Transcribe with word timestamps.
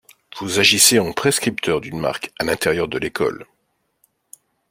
Vous 0.39 0.57
agissez 0.57 0.97
en 0.97 1.13
prescripteurs 1.13 1.79
d'une 1.79 1.99
marque 1.99 2.31
à 2.39 2.43
l'intérieur 2.43 2.87
de 2.87 2.97
l'école. 2.97 3.45